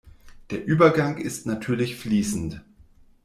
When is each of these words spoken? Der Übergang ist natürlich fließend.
Der 0.49 0.65
Übergang 0.65 1.19
ist 1.19 1.45
natürlich 1.45 1.95
fließend. 1.95 2.63